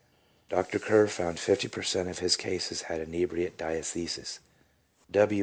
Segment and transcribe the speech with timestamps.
[0.49, 0.79] Dr.
[0.79, 4.39] Kerr found 50 per cent, of his cases had inebriate diathesis.
[5.11, 5.39] W.